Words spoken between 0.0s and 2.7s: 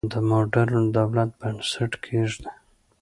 د موډرن دولت بنسټ کېږدي.